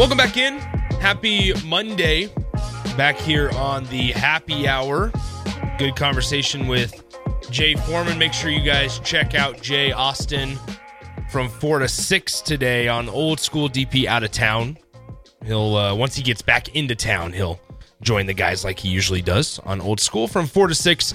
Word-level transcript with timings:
Welcome 0.00 0.16
back 0.16 0.38
in. 0.38 0.56
Happy 0.98 1.52
Monday. 1.66 2.32
Back 2.96 3.16
here 3.16 3.50
on 3.50 3.84
the 3.88 4.12
happy 4.12 4.66
hour. 4.66 5.12
Good 5.76 5.94
conversation 5.94 6.68
with 6.68 7.04
Jay 7.50 7.74
Foreman. 7.74 8.16
Make 8.16 8.32
sure 8.32 8.48
you 8.48 8.62
guys 8.62 8.98
check 9.00 9.34
out 9.34 9.60
Jay 9.60 9.92
Austin 9.92 10.58
from 11.28 11.50
4 11.50 11.80
to 11.80 11.88
6 11.88 12.40
today 12.40 12.88
on 12.88 13.10
Old 13.10 13.40
School 13.40 13.68
DP 13.68 14.06
out 14.06 14.22
of 14.22 14.30
town. 14.30 14.78
He'll, 15.44 15.76
uh, 15.76 15.94
once 15.94 16.16
he 16.16 16.22
gets 16.22 16.40
back 16.40 16.74
into 16.74 16.94
town, 16.94 17.34
he'll 17.34 17.60
join 18.00 18.24
the 18.24 18.32
guys 18.32 18.64
like 18.64 18.78
he 18.78 18.88
usually 18.88 19.20
does 19.20 19.58
on 19.66 19.82
Old 19.82 20.00
School 20.00 20.26
from 20.26 20.46
4 20.46 20.68
to 20.68 20.74
6. 20.74 21.12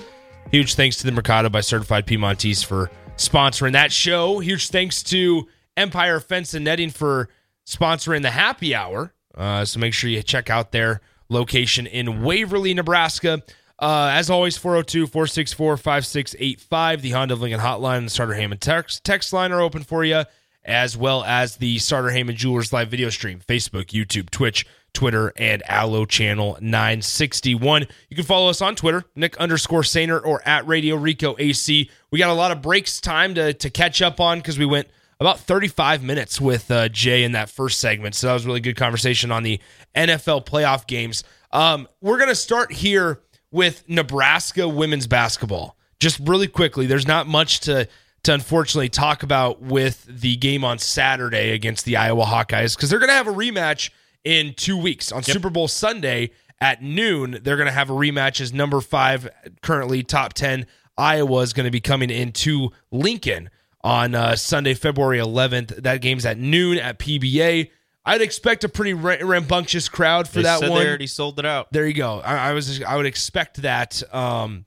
Huge 0.51 0.75
thanks 0.75 0.97
to 0.97 1.07
the 1.07 1.11
Mercado 1.11 1.49
by 1.49 1.61
Certified 1.61 2.05
Piedmontese 2.05 2.63
for 2.63 2.91
sponsoring 3.17 3.71
that 3.71 3.91
show. 3.91 4.37
Huge 4.37 4.69
thanks 4.69 5.01
to 5.01 5.47
Empire 5.75 6.19
Fence 6.19 6.53
and 6.53 6.63
Netting 6.63 6.91
for 6.91 7.29
sponsoring 7.65 8.21
the 8.21 8.31
happy 8.31 8.75
hour. 8.75 9.13
Uh, 9.35 9.65
so 9.65 9.79
make 9.79 9.93
sure 9.93 10.09
you 10.09 10.21
check 10.23 10.49
out 10.49 10.71
their 10.71 11.01
location 11.29 11.87
in 11.87 12.23
Waverly, 12.23 12.73
Nebraska. 12.73 13.43
Uh, 13.77 14.09
as 14.13 14.29
always, 14.29 14.57
402 14.57 15.07
464 15.07 15.77
5685. 15.77 17.01
The 17.01 17.09
Honda 17.11 17.35
Lincoln 17.35 17.59
hotline 17.59 17.97
and 17.97 18.05
the 18.07 18.11
Sartor 18.11 18.33
Hamann 18.33 18.57
text, 18.57 19.03
text 19.03 19.33
line 19.33 19.51
are 19.51 19.59
open 19.59 19.83
for 19.83 20.05
you, 20.05 20.23
as 20.63 20.95
well 20.95 21.23
as 21.25 21.57
the 21.57 21.77
Sartor 21.79 22.11
Hamann 22.11 22.37
Jewelers 22.37 22.71
live 22.71 22.89
video 22.89 23.09
stream 23.09 23.41
Facebook, 23.45 23.87
YouTube, 23.87 24.29
Twitch, 24.29 24.65
Twitter, 24.93 25.33
and 25.35 25.61
Allo 25.67 26.05
Channel 26.05 26.57
961. 26.61 27.85
You 28.09 28.15
can 28.15 28.23
follow 28.23 28.49
us 28.49 28.61
on 28.61 28.75
Twitter, 28.77 29.03
Nick 29.13 29.35
underscore 29.37 29.81
Sainer 29.81 30.25
or 30.25 30.41
at 30.47 30.65
Radio 30.65 30.95
Rico 30.95 31.35
AC. 31.37 31.89
We 32.11 32.19
got 32.19 32.29
a 32.29 32.33
lot 32.33 32.51
of 32.51 32.61
breaks 32.61 33.01
time 33.01 33.35
to, 33.35 33.53
to 33.53 33.69
catch 33.69 34.01
up 34.01 34.21
on 34.21 34.39
because 34.39 34.57
we 34.57 34.65
went 34.65 34.87
about 35.19 35.39
35 35.39 36.03
minutes 36.03 36.41
with 36.41 36.69
uh, 36.69 36.89
Jay 36.89 37.23
in 37.23 37.33
that 37.33 37.49
first 37.49 37.79
segment. 37.79 38.15
So 38.15 38.27
that 38.27 38.33
was 38.33 38.45
a 38.45 38.47
really 38.47 38.59
good 38.59 38.75
conversation 38.75 39.31
on 39.31 39.43
the 39.43 39.59
NFL 39.95 40.45
playoff 40.45 40.87
games. 40.87 41.23
Um, 41.51 41.87
we're 42.01 42.17
going 42.17 42.29
to 42.29 42.35
start 42.35 42.71
here 42.71 43.21
with 43.51 43.87
Nebraska 43.87 44.67
women's 44.67 45.07
basketball. 45.07 45.77
Just 45.99 46.19
really 46.19 46.47
quickly, 46.47 46.85
there's 46.85 47.07
not 47.07 47.27
much 47.27 47.61
to 47.61 47.87
to 48.23 48.33
unfortunately 48.33 48.89
talk 48.89 49.21
about 49.21 49.61
with 49.61 50.03
the 50.09 50.35
game 50.35 50.63
on 50.63 50.79
Saturday 50.79 51.51
against 51.51 51.85
the 51.85 51.95
Iowa 51.95 52.25
Hawkeyes 52.25 52.75
because 52.75 52.89
they're 52.89 52.99
going 52.99 53.09
to 53.09 53.15
have 53.15 53.27
a 53.27 53.31
rematch 53.31 53.91
in 54.23 54.55
two 54.55 54.75
weeks 54.75 55.11
on 55.11 55.21
Super 55.21 55.51
Bowl 55.51 55.67
Sunday 55.67 56.31
at 56.59 56.81
noon. 56.81 57.39
They're 57.43 57.55
going 57.55 57.67
to 57.67 57.71
have 57.71 57.91
a 57.91 57.93
rematch 57.93 58.41
as 58.41 58.51
number 58.51 58.81
five, 58.81 59.29
currently 59.61 60.01
top 60.03 60.33
10. 60.33 60.65
Iowa 60.97 61.41
is 61.41 61.53
going 61.53 61.65
to 61.65 61.71
be 61.71 61.81
coming 61.81 62.09
into 62.09 62.71
Lincoln 62.91 63.49
on 63.85 64.15
uh, 64.15 64.35
Sunday, 64.35 64.73
February 64.73 65.19
11th. 65.19 65.83
That 65.83 66.01
game's 66.01 66.25
at 66.25 66.39
noon 66.39 66.79
at 66.79 66.97
PBA. 66.97 67.69
I'd 68.03 68.21
expect 68.21 68.63
a 68.63 68.69
pretty 68.69 68.93
rambunctious 68.93 69.87
crowd 69.89 70.27
for 70.27 70.37
They 70.37 70.43
that 70.43 70.59
said 70.59 70.69
one. 70.71 70.79
they 70.81 70.87
already 70.87 71.07
sold 71.07 71.39
it 71.39 71.45
out. 71.45 71.71
There 71.71 71.85
you 71.87 71.93
go. 71.93 72.19
I, 72.19 72.49
I 72.49 72.53
was 72.53 72.81
I 72.83 72.95
would 72.97 73.05
expect 73.05 73.61
that. 73.61 74.01
Um, 74.13 74.65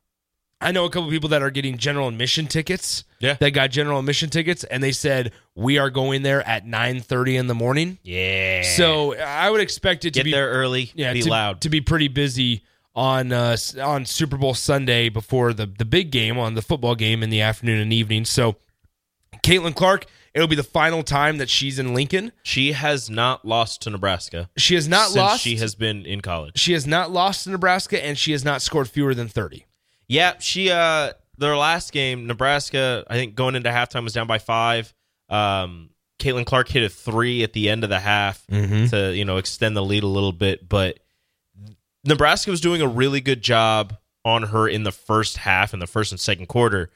I 0.60 0.72
know 0.72 0.86
a 0.86 0.90
couple 0.90 1.08
people 1.10 1.28
that 1.30 1.42
are 1.42 1.50
getting 1.50 1.78
general 1.78 2.08
admission 2.08 2.46
tickets. 2.48 3.04
Yeah. 3.20 3.34
that 3.40 3.50
got 3.50 3.70
general 3.70 3.98
admission 4.00 4.30
tickets, 4.30 4.62
and 4.64 4.82
they 4.82 4.90
said 4.92 5.32
we 5.54 5.78
are 5.78 5.90
going 5.90 6.22
there 6.22 6.46
at 6.46 6.66
nine 6.66 7.00
thirty 7.00 7.36
in 7.36 7.46
the 7.48 7.54
morning. 7.54 7.98
Yeah. 8.02 8.62
So 8.62 9.16
I 9.16 9.50
would 9.50 9.60
expect 9.60 10.04
it 10.04 10.14
to 10.14 10.20
get 10.20 10.24
be 10.24 10.32
there 10.32 10.48
early. 10.48 10.90
yeah, 10.94 11.12
be 11.12 11.22
to, 11.22 11.30
loud. 11.30 11.60
to 11.62 11.68
be 11.68 11.80
pretty 11.80 12.08
busy 12.08 12.62
on 12.94 13.32
uh, 13.32 13.56
on 13.80 14.04
Super 14.04 14.36
Bowl 14.36 14.54
Sunday 14.54 15.08
before 15.08 15.52
the 15.52 15.66
the 15.66 15.84
big 15.84 16.10
game 16.10 16.38
on 16.38 16.54
the 16.54 16.62
football 16.62 16.94
game 16.96 17.22
in 17.22 17.30
the 17.30 17.40
afternoon 17.40 17.80
and 17.80 17.92
evening. 17.92 18.24
So 18.24 18.56
Caitlin 19.42 19.74
Clark, 19.74 20.06
it'll 20.34 20.48
be 20.48 20.56
the 20.56 20.62
final 20.62 21.02
time 21.02 21.38
that 21.38 21.48
she's 21.48 21.78
in 21.78 21.94
Lincoln. 21.94 22.32
she 22.42 22.72
has 22.72 23.08
not 23.10 23.44
lost 23.46 23.82
to 23.82 23.90
Nebraska. 23.90 24.48
She 24.56 24.74
has 24.74 24.88
not 24.88 25.06
since 25.06 25.16
lost. 25.16 25.42
She 25.42 25.56
has 25.56 25.74
been 25.74 26.04
in 26.06 26.20
college. 26.20 26.58
she 26.58 26.72
has 26.72 26.86
not 26.86 27.10
lost 27.10 27.44
to 27.44 27.50
Nebraska, 27.50 28.04
and 28.04 28.16
she 28.18 28.32
has 28.32 28.44
not 28.44 28.62
scored 28.62 28.88
fewer 28.88 29.14
than 29.14 29.28
thirty. 29.28 29.66
Yeah, 30.06 30.34
she 30.38 30.70
uh 30.70 31.12
their 31.36 31.56
last 31.56 31.92
game, 31.92 32.26
Nebraska, 32.26 33.04
I 33.08 33.14
think 33.14 33.34
going 33.36 33.54
into 33.54 33.70
halftime 33.70 34.02
was 34.04 34.12
down 34.12 34.26
by 34.26 34.38
five. 34.38 34.92
Um 35.28 35.90
Caitlin 36.18 36.44
Clark 36.46 36.68
hit 36.68 36.82
a 36.82 36.88
three 36.88 37.44
at 37.44 37.52
the 37.52 37.68
end 37.70 37.84
of 37.84 37.90
the 37.90 38.00
half 38.00 38.44
to, 38.88 39.14
you 39.14 39.24
know, 39.24 39.36
extend 39.36 39.76
the 39.76 39.82
lead 39.84 40.02
a 40.02 40.06
little 40.08 40.32
bit. 40.32 40.68
But 40.68 40.98
Nebraska 42.04 42.50
was 42.50 42.60
doing 42.60 42.80
a 42.82 42.88
really 42.88 43.20
good 43.20 43.42
job 43.42 43.96
on 44.24 44.44
her 44.44 44.68
in 44.68 44.82
the 44.82 44.92
first 44.92 45.36
half, 45.38 45.72
in 45.72 45.78
the 45.80 45.86
first 45.86 46.10
and 46.12 46.20
second 46.20 46.46
quarter. 46.46 46.90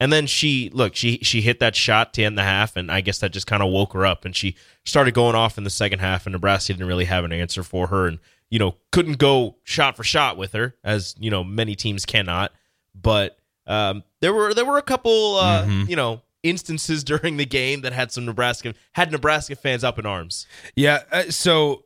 And 0.00 0.12
then 0.12 0.26
she 0.26 0.70
look, 0.72 0.94
she 0.94 1.18
she 1.22 1.40
hit 1.40 1.58
that 1.60 1.74
shot 1.74 2.14
to 2.14 2.22
end 2.22 2.38
the 2.38 2.44
half, 2.44 2.76
and 2.76 2.90
I 2.90 3.00
guess 3.00 3.18
that 3.18 3.32
just 3.32 3.46
kind 3.48 3.62
of 3.62 3.70
woke 3.70 3.92
her 3.94 4.06
up 4.06 4.24
and 4.24 4.34
she 4.34 4.54
started 4.84 5.12
going 5.12 5.34
off 5.34 5.58
in 5.58 5.64
the 5.64 5.70
second 5.70 5.98
half, 5.98 6.24
and 6.26 6.32
Nebraska 6.32 6.72
didn't 6.72 6.86
really 6.86 7.06
have 7.06 7.24
an 7.24 7.32
answer 7.32 7.62
for 7.62 7.88
her 7.88 8.06
and 8.06 8.18
you 8.50 8.58
know, 8.58 8.76
couldn't 8.92 9.18
go 9.18 9.56
shot 9.64 9.96
for 9.96 10.04
shot 10.04 10.36
with 10.36 10.52
her, 10.52 10.74
as 10.82 11.14
you 11.18 11.30
know, 11.30 11.44
many 11.44 11.74
teams 11.74 12.06
cannot. 12.06 12.52
But 12.94 13.36
um, 13.66 14.02
there 14.20 14.32
were 14.32 14.54
there 14.54 14.64
were 14.64 14.78
a 14.78 14.82
couple 14.82 15.36
uh, 15.36 15.66
you 15.86 15.96
know 15.96 16.22
instances 16.42 17.04
during 17.04 17.36
the 17.36 17.46
game 17.46 17.82
that 17.82 17.92
had 17.92 18.10
some 18.10 18.24
Nebraska 18.24 18.74
had 18.92 19.12
Nebraska 19.12 19.56
fans 19.56 19.84
up 19.84 19.98
in 19.98 20.06
arms. 20.06 20.46
Yeah. 20.74 21.02
Uh, 21.12 21.24
so, 21.24 21.84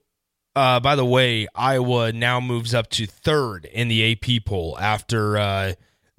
uh, 0.55 0.81
by 0.81 0.95
the 0.95 1.05
way, 1.05 1.49
Iowa 1.55 2.13
now 2.13 2.41
moves 2.41 2.75
up 2.75 2.89
to 2.91 3.07
third 3.07 3.65
in 3.67 3.89
the 3.89 4.13
AP 4.13 4.45
poll 4.45 4.79
after 4.79 5.37
uh, 5.39 5.73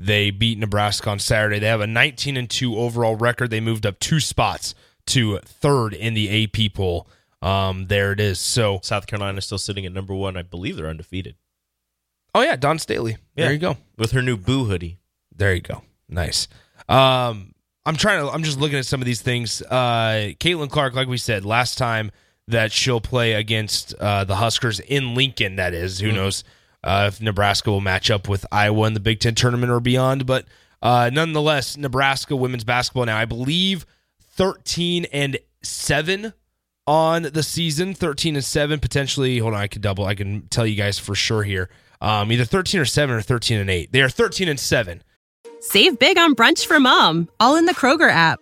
they 0.04 0.32
beat 0.32 0.58
Nebraska 0.58 1.10
on 1.10 1.20
Saturday. 1.20 1.60
They 1.60 1.68
have 1.68 1.82
a 1.82 1.88
19 1.88 2.38
and 2.38 2.50
two 2.50 2.76
overall 2.78 3.16
record. 3.16 3.50
They 3.50 3.60
moved 3.60 3.86
up 3.86 4.00
two 4.00 4.20
spots 4.20 4.76
to 5.08 5.38
third 5.40 5.94
in 5.94 6.14
the 6.14 6.44
AP 6.44 6.74
poll. 6.74 7.08
Um, 7.42 7.88
there 7.88 8.12
it 8.14 8.20
is. 8.20 8.40
So, 8.40 8.80
South 8.84 9.06
Carolina 9.08 9.38
is 9.38 9.46
still 9.46 9.58
sitting 9.58 9.86
at 9.86 9.92
number 9.92 10.14
one. 10.14 10.38
I 10.38 10.44
believe 10.44 10.78
they're 10.78 10.88
undefeated 10.88 11.36
oh 12.36 12.42
yeah, 12.42 12.56
Dawn 12.56 12.80
Staley. 12.80 13.18
Yeah. 13.36 13.46
There 13.46 13.54
you 13.54 13.60
go. 13.60 13.78
with 13.98 14.12
her 14.12 14.22
new 14.22 14.38
boo 14.38 14.66
hoodie. 14.66 14.98
There 15.36 15.54
you 15.54 15.62
go. 15.62 15.84
Nice. 16.10 16.48
Um, 16.90 17.54
I'm 17.86 17.96
trying 17.96 18.26
to. 18.26 18.32
I'm 18.32 18.44
just 18.44 18.60
looking 18.60 18.78
at 18.78 18.86
some 18.86 19.02
of 19.02 19.06
these 19.06 19.22
things. 19.22 19.62
Uh, 19.62 20.32
Caitlin 20.40 20.70
Clark, 20.70 20.94
like 20.94 21.08
we 21.08 21.18
said 21.18 21.46
last 21.46 21.78
time, 21.78 22.12
that 22.48 22.72
she'll 22.72 23.02
play 23.02 23.34
against 23.34 23.94
uh, 23.96 24.24
the 24.24 24.36
Huskers 24.36 24.80
in 24.80 25.16
Lincoln. 25.16 25.58
That 25.58 25.74
is, 25.74 26.00
who 26.00 26.12
knows 26.12 26.44
uh, 26.84 27.06
if 27.12 27.22
Nebraska 27.22 27.72
will 27.72 27.82
match 27.82 28.12
up 28.12 28.28
with 28.28 28.46
Iowa 28.52 28.88
in 28.88 28.94
the 28.94 29.00
Big 29.00 29.20
Ten 29.20 29.36
tournament 29.36 29.72
or 29.72 29.80
beyond. 29.80 30.26
But 30.26 30.46
uh, 30.82 31.10
nonetheless, 31.14 31.78
Nebraska 31.78 32.36
women's 32.36 32.64
basketball 32.64 33.06
now, 33.06 33.18
I 33.18 33.26
believe, 33.26 33.86
13 34.22 35.06
and 35.14 35.38
seven 35.62 36.34
on 36.86 37.24
the 37.24 37.44
season. 37.44 37.94
13 37.94 38.36
and 38.36 38.44
seven 38.44 38.80
potentially. 38.80 39.38
Hold 39.40 39.54
on, 39.54 39.62
I 39.62 39.68
can 39.68 39.82
double. 39.82 40.06
I 40.06 40.16
can 40.16 40.48
tell 40.48 40.68
you 40.68 40.76
guys 40.76 41.00
for 41.00 41.16
sure 41.16 41.44
here. 41.44 41.70
Um, 42.02 42.32
either 42.32 42.46
13 42.46 42.82
or 42.82 42.86
seven 42.86 43.16
or 43.16 43.22
13 43.22 43.60
and 43.60 43.70
eight. 43.70 43.92
They 43.94 44.02
are 44.02 44.10
13 44.10 44.50
and 44.50 44.60
seven. 44.60 45.04
Save 45.62 45.98
big 45.98 46.18
on 46.18 46.36
brunch 46.36 46.66
for 46.66 46.78
mom, 46.80 47.30
all 47.40 47.56
in 47.56 47.66
the 47.66 47.74
Kroger 47.74 48.10
app. 48.10 48.42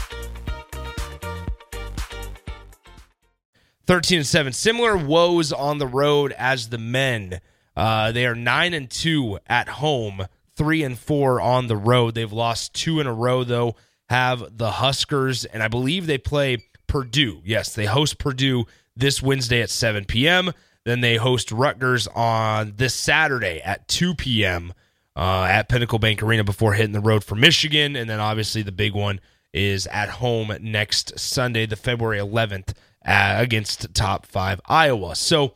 13 3.91 4.19
and 4.19 4.25
7. 4.25 4.53
Similar 4.53 4.95
woes 4.95 5.51
on 5.51 5.77
the 5.77 5.85
road 5.85 6.33
as 6.37 6.69
the 6.69 6.77
men. 6.77 7.41
Uh, 7.75 8.13
they 8.13 8.25
are 8.25 8.33
9 8.33 8.73
and 8.73 8.89
2 8.89 9.39
at 9.47 9.67
home, 9.67 10.27
3 10.55 10.83
and 10.83 10.97
4 10.97 11.41
on 11.41 11.67
the 11.67 11.75
road. 11.75 12.15
They've 12.15 12.31
lost 12.31 12.73
two 12.73 13.01
in 13.01 13.07
a 13.07 13.13
row, 13.13 13.43
though. 13.43 13.75
Have 14.07 14.57
the 14.57 14.71
Huskers, 14.71 15.43
and 15.43 15.61
I 15.61 15.67
believe 15.67 16.07
they 16.07 16.17
play 16.17 16.59
Purdue. 16.87 17.41
Yes, 17.43 17.75
they 17.75 17.85
host 17.85 18.17
Purdue 18.17 18.63
this 18.95 19.21
Wednesday 19.21 19.61
at 19.61 19.69
7 19.69 20.05
p.m. 20.05 20.53
Then 20.85 21.01
they 21.01 21.17
host 21.17 21.51
Rutgers 21.51 22.07
on 22.07 22.75
this 22.77 22.93
Saturday 22.93 23.59
at 23.59 23.89
2 23.89 24.15
p.m. 24.15 24.71
Uh, 25.17 25.47
at 25.49 25.67
Pinnacle 25.67 25.99
Bank 25.99 26.23
Arena 26.23 26.45
before 26.45 26.71
hitting 26.71 26.93
the 26.93 27.01
road 27.01 27.25
for 27.25 27.35
Michigan. 27.35 27.97
And 27.97 28.09
then 28.09 28.21
obviously 28.21 28.61
the 28.61 28.71
big 28.71 28.93
one 28.93 29.19
is 29.53 29.85
at 29.87 30.07
home 30.07 30.53
next 30.61 31.19
Sunday, 31.19 31.65
the 31.65 31.75
February 31.75 32.19
11th, 32.19 32.73
uh, 33.05 33.35
against 33.37 33.93
top 33.93 34.25
five 34.25 34.61
Iowa. 34.65 35.15
So 35.15 35.55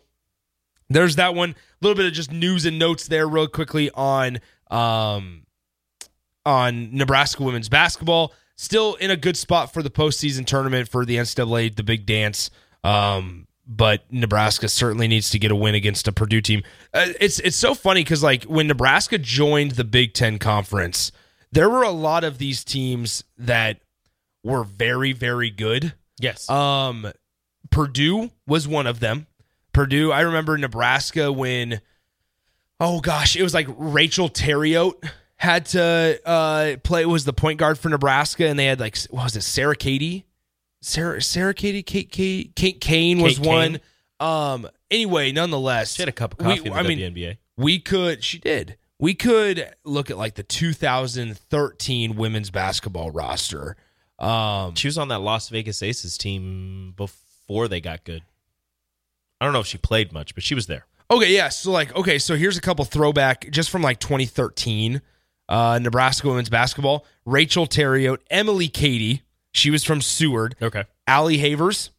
there's 0.89 1.15
that 1.15 1.35
one. 1.35 1.51
A 1.51 1.55
little 1.81 1.95
bit 1.95 2.05
of 2.05 2.13
just 2.13 2.31
news 2.31 2.65
and 2.65 2.79
notes 2.79 3.07
there, 3.07 3.27
real 3.27 3.47
quickly 3.47 3.91
on 3.91 4.39
um, 4.69 5.45
on 6.45 6.95
Nebraska 6.95 7.43
women's 7.43 7.69
basketball. 7.69 8.33
Still 8.57 8.95
in 8.95 9.11
a 9.11 9.17
good 9.17 9.35
spot 9.35 9.73
for 9.73 9.83
the 9.83 9.89
postseason 9.89 10.45
tournament 10.45 10.87
for 10.87 11.05
the 11.05 11.17
NCAA, 11.17 11.75
the 11.75 11.83
big 11.83 12.05
dance. 12.05 12.49
Um, 12.83 13.47
but 13.67 14.03
Nebraska 14.11 14.69
certainly 14.69 15.07
needs 15.07 15.29
to 15.31 15.39
get 15.39 15.51
a 15.51 15.55
win 15.55 15.75
against 15.75 16.07
a 16.07 16.11
Purdue 16.11 16.41
team. 16.41 16.63
Uh, 16.93 17.07
it's 17.19 17.39
it's 17.39 17.57
so 17.57 17.73
funny 17.73 18.03
because 18.03 18.23
like 18.23 18.43
when 18.43 18.67
Nebraska 18.67 19.17
joined 19.17 19.71
the 19.71 19.83
Big 19.83 20.13
Ten 20.13 20.37
conference, 20.37 21.11
there 21.51 21.69
were 21.69 21.83
a 21.83 21.91
lot 21.91 22.23
of 22.23 22.37
these 22.37 22.63
teams 22.63 23.23
that 23.37 23.79
were 24.43 24.63
very 24.63 25.13
very 25.13 25.49
good. 25.49 25.93
Yes. 26.19 26.49
Um, 26.49 27.11
Purdue 27.75 28.31
was 28.47 28.67
one 28.67 28.87
of 28.87 29.01
them. 29.01 29.27
Purdue, 29.73 30.09
I 30.11 30.21
remember 30.21 30.57
Nebraska 30.57 31.29
when, 31.33 31.81
oh 32.79 33.01
gosh, 33.01 33.35
it 33.35 33.43
was 33.43 33.53
like 33.53 33.67
Rachel 33.77 34.29
Theriot 34.29 34.93
had 35.35 35.65
to 35.67 36.21
uh, 36.25 36.77
play 36.83 37.05
was 37.05 37.25
the 37.25 37.33
point 37.33 37.59
guard 37.59 37.77
for 37.77 37.89
Nebraska, 37.89 38.45
and 38.47 38.57
they 38.57 38.65
had 38.65 38.79
like 38.79 38.97
what 39.09 39.23
was 39.25 39.35
it, 39.35 39.41
Sarah 39.41 39.75
Katie, 39.75 40.25
Sarah 40.81 41.21
Sarah 41.21 41.53
Katie, 41.53 41.83
Kate 41.83 42.09
Kate, 42.09 42.55
Kate 42.55 42.79
Kane 42.79 43.19
was 43.19 43.37
Kate 43.39 43.45
one. 43.47 43.71
Kane. 43.71 43.81
Um. 44.21 44.69
Anyway, 44.89 45.33
nonetheless, 45.33 45.95
she 45.95 46.01
had 46.01 46.07
a 46.07 46.13
cup 46.13 46.39
of 46.39 46.45
we- 46.45 46.57
coffee 46.57 46.69
I 46.69 46.79
in 46.79 46.87
the 46.87 46.95
mean, 46.95 47.13
WNBA. 47.15 47.37
we 47.57 47.79
could. 47.79 48.23
She 48.23 48.37
did. 48.39 48.77
We 48.99 49.13
could 49.13 49.69
look 49.83 50.09
at 50.09 50.17
like 50.17 50.35
the 50.35 50.43
2013 50.43 52.15
women's 52.15 52.49
basketball 52.49 53.11
roster. 53.11 53.75
Um, 54.17 54.75
She 54.75 54.87
was 54.87 54.97
on 54.97 55.09
that 55.09 55.19
Las 55.19 55.49
Vegas 55.49 55.83
Aces 55.83 56.17
team 56.17 56.93
before 56.95 57.19
they 57.67 57.81
got 57.81 58.03
good. 58.03 58.23
I 59.39 59.45
don't 59.45 59.53
know 59.53 59.59
if 59.59 59.67
she 59.67 59.77
played 59.77 60.11
much, 60.13 60.33
but 60.33 60.43
she 60.43 60.55
was 60.55 60.67
there. 60.67 60.85
Okay, 61.11 61.33
yeah. 61.35 61.49
So 61.49 61.71
like, 61.71 61.95
okay, 61.95 62.17
so 62.17 62.35
here's 62.35 62.57
a 62.57 62.61
couple 62.61 62.83
throwback 62.85 63.49
just 63.51 63.69
from 63.69 63.81
like 63.81 63.99
2013, 63.99 65.01
uh, 65.49 65.79
Nebraska 65.81 66.27
women's 66.27 66.49
basketball. 66.49 67.05
Rachel 67.25 67.67
Theriot, 67.67 68.17
Emily 68.29 68.67
Cady, 68.67 69.21
she 69.51 69.69
was 69.69 69.83
from 69.83 70.01
Seward. 70.01 70.55
Okay. 70.61 70.85
Allie 71.07 71.37
Havers. 71.37 71.91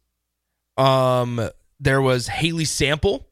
Um, 0.77 1.49
there 1.79 2.01
was 2.01 2.27
Haley 2.27 2.65
Sample, 2.65 3.27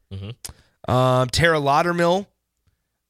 um, 0.88 1.28
Tara 1.28 1.58
Laudermill. 1.60 2.26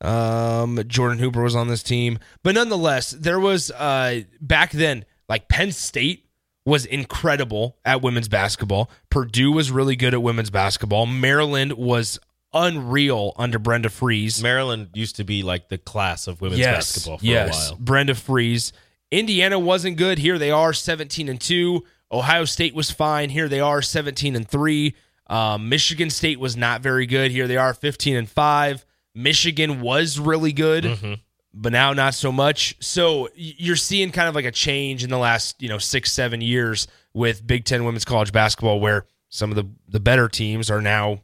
Um, 0.03 0.79
Jordan 0.87 1.19
Hooper 1.19 1.43
was 1.43 1.57
on 1.57 1.69
this 1.69 1.83
team, 1.83 2.19
but 2.43 2.55
nonetheless, 2.55 3.13
there 3.13 3.41
was 3.41 3.71
uh 3.71 4.23
back 4.43 4.73
then 4.73 5.07
like 5.27 5.49
Penn 5.49 5.73
State 5.73 6.26
was 6.67 6.85
incredible 6.85 7.79
at 7.85 8.03
women's 8.03 8.29
basketball. 8.29 8.91
Purdue 9.09 9.53
was 9.53 9.71
really 9.71 9.97
good 9.97 10.13
at 10.13 10.21
women's 10.21 10.51
basketball. 10.51 11.07
Maryland 11.07 11.73
was 11.73 12.19
unreal 12.53 13.33
under 13.37 13.59
Brenda 13.59 13.89
Frese. 13.89 14.43
Maryland 14.43 14.89
used 14.95 15.17
to 15.17 15.25
be 15.25 15.43
like 15.43 15.69
the 15.69 15.79
class 15.79 16.27
of 16.27 16.41
women's 16.41 16.61
basketball 16.61 17.19
for 17.19 17.25
yes. 17.25 17.69
a 17.69 17.73
while. 17.73 17.81
Brenda 17.81 18.15
Frese. 18.15 18.73
Indiana 19.11 19.59
wasn't 19.59 19.97
good. 19.97 20.19
Here 20.19 20.39
they 20.39 20.51
are 20.51 20.73
17 20.73 21.29
and 21.29 21.41
2. 21.41 21.85
Ohio 22.11 22.45
State 22.45 22.75
was 22.75 22.91
fine. 22.91 23.31
Here 23.31 23.49
they 23.49 23.61
are 23.61 23.81
17 23.81 24.35
and 24.37 24.49
3. 24.49 24.95
Um, 25.29 25.69
Michigan 25.69 26.11
State 26.11 26.41
was 26.41 26.57
not 26.57 26.81
very 26.83 27.07
good. 27.07 27.31
Here 27.31 27.47
they 27.47 27.57
are 27.57 27.75
15 27.75 28.17
and 28.17 28.29
5. 28.29 28.85
Michigan 29.15 29.81
was 29.81 30.19
really 30.19 30.53
good, 30.53 30.85
Mm-hmm. 30.85 31.15
But 31.57 31.73
now 31.73 31.93
not 31.93 32.15
so 32.15 32.31
much. 32.31 32.77
So 32.81 33.29
you're 33.35 33.77
seeing 33.77 34.13
kind 34.13 34.29
of 34.29 34.35
like 34.35 34.45
a 34.45 34.53
change 34.53 35.03
in 35.03 35.11
the 35.11 35.19
last, 35.19 35.61
you 35.63 35.69
know, 35.69 35.79
6 35.79 36.13
7 36.13 36.41
years 36.41 36.87
with 37.15 37.47
Big 37.47 37.65
10 37.65 37.85
women's 37.85 38.05
college 38.05 38.31
basketball 38.31 38.79
where 38.79 39.07
some 39.29 39.51
of 39.51 39.57
the 39.57 39.69
the 39.89 40.01
better 40.01 40.29
teams 40.29 40.71
are 40.71 40.83
now 40.83 41.23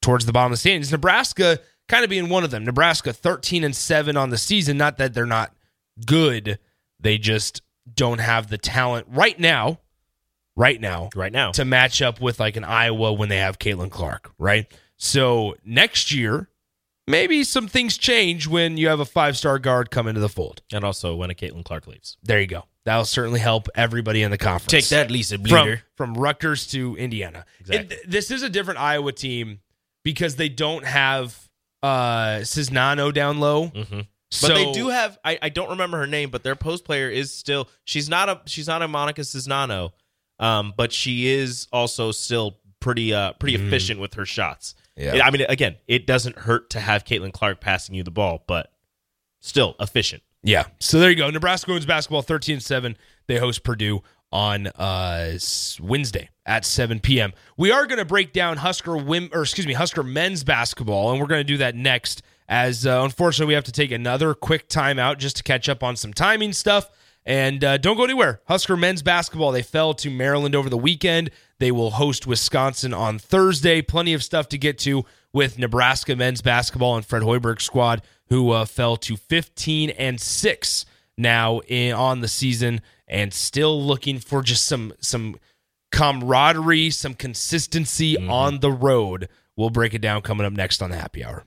towards 0.00 0.26
the 0.26 0.32
bottom 0.32 0.52
of 0.52 0.56
the 0.56 0.60
standings. 0.60 0.90
Nebraska 0.90 1.60
kind 1.86 2.02
of 2.02 2.10
being 2.10 2.28
one 2.28 2.44
of 2.44 2.50
them. 2.50 2.64
Nebraska 2.64 3.12
13 3.12 3.62
and 3.62 3.76
7 3.76 4.16
on 4.16 4.30
the 4.30 4.38
season, 4.38 4.78
not 4.78 4.96
that 4.96 5.12
they're 5.12 5.26
not 5.26 5.54
good. 6.06 6.58
They 6.98 7.18
just 7.18 7.60
don't 7.92 8.20
have 8.20 8.48
the 8.48 8.58
talent 8.58 9.06
right 9.10 9.38
now. 9.38 9.80
Right 10.56 10.80
now. 10.80 11.10
Right 11.14 11.32
now. 11.32 11.52
To 11.52 11.64
match 11.64 12.00
up 12.00 12.20
with 12.20 12.40
like 12.40 12.56
an 12.56 12.64
Iowa 12.64 13.12
when 13.12 13.28
they 13.28 13.38
have 13.38 13.58
Caitlin 13.58 13.90
Clark, 13.90 14.32
right? 14.38 14.72
So 14.96 15.56
next 15.64 16.12
year, 16.12 16.48
maybe 17.06 17.44
some 17.44 17.68
things 17.68 17.98
change 17.98 18.46
when 18.46 18.76
you 18.76 18.88
have 18.88 19.00
a 19.00 19.04
five-star 19.04 19.58
guard 19.58 19.90
come 19.90 20.06
into 20.08 20.20
the 20.20 20.28
fold. 20.28 20.62
And 20.72 20.84
also 20.84 21.14
when 21.14 21.30
a 21.30 21.34
Caitlin 21.34 21.64
Clark 21.64 21.86
leaves. 21.86 22.16
There 22.22 22.40
you 22.40 22.46
go. 22.46 22.64
That'll 22.84 23.04
certainly 23.06 23.40
help 23.40 23.68
everybody 23.74 24.22
in 24.22 24.30
the 24.30 24.38
conference. 24.38 24.70
Take 24.70 24.88
that, 24.88 25.10
Lisa 25.10 25.36
from, 25.36 25.44
Bluder. 25.46 25.82
from 25.96 26.14
Rutgers 26.14 26.66
to 26.68 26.96
Indiana. 26.96 27.46
Exactly. 27.60 27.96
This 28.06 28.30
is 28.30 28.42
a 28.42 28.50
different 28.50 28.80
Iowa 28.80 29.12
team 29.12 29.60
because 30.02 30.36
they 30.36 30.48
don't 30.48 30.84
have 30.84 31.48
uh 31.82 32.40
Czinano 32.40 33.12
down 33.12 33.40
low. 33.40 33.68
Mm-hmm. 33.68 33.96
But 33.98 34.06
So 34.30 34.54
they 34.54 34.72
do 34.72 34.88
have 34.88 35.18
I, 35.24 35.38
I 35.40 35.48
don't 35.48 35.70
remember 35.70 35.98
her 35.98 36.06
name, 36.06 36.30
but 36.30 36.42
their 36.42 36.56
post 36.56 36.84
player 36.84 37.08
is 37.08 37.32
still 37.32 37.68
she's 37.84 38.08
not 38.08 38.28
a 38.28 38.40
she's 38.46 38.66
not 38.66 38.82
a 38.82 38.88
Monica 38.88 39.22
Czinano, 39.22 39.92
um, 40.38 40.74
but 40.76 40.92
she 40.92 41.28
is 41.28 41.68
also 41.72 42.12
still 42.12 42.58
pretty 42.80 43.14
uh 43.14 43.32
pretty 43.34 43.56
efficient 43.56 43.98
with 43.98 44.14
her 44.14 44.26
shots. 44.26 44.74
Yeah. 44.96 45.16
It- 45.16 45.22
I 45.22 45.30
mean 45.30 45.46
again, 45.48 45.76
it 45.86 46.06
doesn't 46.06 46.38
hurt 46.38 46.70
to 46.70 46.80
have 46.80 47.04
Caitlin 47.04 47.32
Clark 47.32 47.60
passing 47.60 47.94
you 47.94 48.02
the 48.02 48.10
ball, 48.10 48.44
but 48.46 48.70
still 49.40 49.74
efficient. 49.80 50.22
Yeah. 50.42 50.64
So 50.80 50.98
there 51.00 51.10
you 51.10 51.16
go. 51.16 51.30
Nebraska 51.30 51.70
women's 51.70 51.86
basketball 51.86 52.22
13 52.22 52.60
7. 52.60 52.96
They 53.26 53.38
host 53.38 53.62
Purdue 53.64 54.02
on 54.30 54.66
uh 54.66 55.38
Wednesday 55.80 56.28
at 56.46 56.64
7 56.64 57.00
p.m. 57.00 57.32
We 57.56 57.72
are 57.72 57.86
going 57.86 57.98
to 57.98 58.04
break 58.04 58.32
down 58.32 58.58
Husker 58.58 58.96
women 58.96 59.30
or 59.32 59.42
excuse 59.42 59.66
me, 59.66 59.72
Husker 59.74 60.02
men's 60.02 60.44
basketball 60.44 61.12
and 61.12 61.20
we're 61.20 61.26
going 61.28 61.40
to 61.40 61.44
do 61.44 61.56
that 61.58 61.74
next 61.74 62.22
as 62.48 62.86
uh, 62.86 63.00
unfortunately 63.02 63.46
we 63.52 63.54
have 63.54 63.64
to 63.64 63.72
take 63.72 63.90
another 63.90 64.34
quick 64.34 64.68
timeout 64.68 65.16
just 65.18 65.36
to 65.38 65.42
catch 65.42 65.68
up 65.68 65.82
on 65.82 65.96
some 65.96 66.12
timing 66.12 66.52
stuff. 66.52 66.90
And 67.26 67.64
uh, 67.64 67.78
don't 67.78 67.96
go 67.96 68.04
anywhere. 68.04 68.40
Husker 68.46 68.76
men's 68.76 69.02
basketball, 69.02 69.52
they 69.52 69.62
fell 69.62 69.94
to 69.94 70.10
Maryland 70.10 70.54
over 70.54 70.68
the 70.68 70.76
weekend. 70.76 71.30
They 71.58 71.72
will 71.72 71.92
host 71.92 72.26
Wisconsin 72.26 72.92
on 72.92 73.18
Thursday. 73.18 73.80
Plenty 73.80 74.12
of 74.12 74.22
stuff 74.22 74.48
to 74.50 74.58
get 74.58 74.78
to 74.80 75.04
with 75.32 75.58
Nebraska 75.58 76.14
men's 76.16 76.42
basketball 76.42 76.96
and 76.96 77.04
Fred 77.04 77.22
Hoiberg's 77.22 77.64
squad, 77.64 78.02
who 78.28 78.50
uh, 78.50 78.66
fell 78.66 78.96
to 78.98 79.16
15 79.16 79.90
and 79.90 80.20
6 80.20 80.86
now 81.16 81.60
in, 81.60 81.94
on 81.94 82.20
the 82.20 82.28
season 82.28 82.80
and 83.06 83.32
still 83.32 83.82
looking 83.82 84.18
for 84.18 84.42
just 84.42 84.66
some 84.66 84.92
some 85.00 85.36
camaraderie, 85.92 86.90
some 86.90 87.14
consistency 87.14 88.16
on 88.16 88.60
the 88.60 88.72
road. 88.72 89.28
We'll 89.56 89.70
break 89.70 89.94
it 89.94 90.00
down 90.00 90.22
coming 90.22 90.46
up 90.46 90.52
next 90.52 90.82
on 90.82 90.90
the 90.90 90.96
happy 90.96 91.24
hour. 91.24 91.44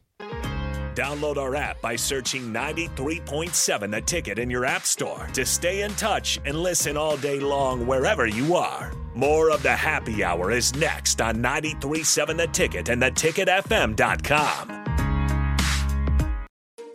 Download 0.97 1.37
our 1.37 1.53
app 1.53 1.79
by 1.79 1.95
searching 1.95 2.51
93.7 2.51 3.91
The 3.91 4.01
Ticket 4.01 4.39
in 4.39 4.49
your 4.49 4.65
app 4.65 4.81
store 4.81 5.27
to 5.33 5.45
stay 5.45 5.83
in 5.83 5.91
touch 5.91 6.39
and 6.43 6.57
listen 6.57 6.97
all 6.97 7.17
day 7.17 7.39
long 7.39 7.85
wherever 7.85 8.25
you 8.25 8.55
are. 8.55 8.91
More 9.13 9.51
of 9.51 9.61
the 9.61 9.75
happy 9.75 10.23
hour 10.23 10.49
is 10.51 10.75
next 10.75 11.21
on 11.21 11.35
93.7 11.35 12.37
The 12.37 12.47
Ticket 12.47 12.89
and 12.89 12.99
theticketfm.com. 12.99 14.73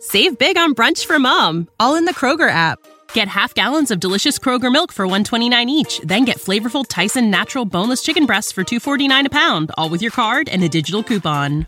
Save 0.01 0.37
big 0.37 0.57
on 0.57 0.75
brunch 0.75 1.05
for 1.05 1.17
mom, 1.17 1.69
all 1.79 1.95
in 1.95 2.03
the 2.03 2.13
Kroger 2.13 2.49
app. 2.49 2.79
Get 3.13 3.29
half 3.29 3.53
gallons 3.53 3.89
of 3.89 4.01
delicious 4.01 4.37
Kroger 4.37 4.69
milk 4.69 4.91
for 4.91 5.05
129 5.05 5.69
each, 5.69 6.01
then 6.03 6.25
get 6.25 6.39
flavorful 6.39 6.83
Tyson 6.85 7.29
natural 7.29 7.63
boneless 7.63 8.03
chicken 8.03 8.25
breasts 8.25 8.51
for 8.51 8.65
249 8.65 9.27
a 9.27 9.29
pound, 9.29 9.71
all 9.77 9.87
with 9.87 10.01
your 10.01 10.11
card 10.11 10.49
and 10.49 10.61
a 10.61 10.67
digital 10.67 11.03
coupon. 11.03 11.67